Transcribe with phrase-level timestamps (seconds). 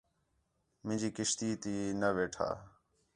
[0.85, 2.49] مینجی کشتی تی نے ویٹھا